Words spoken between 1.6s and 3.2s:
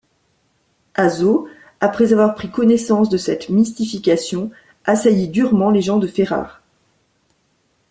après avoir pris connaissance de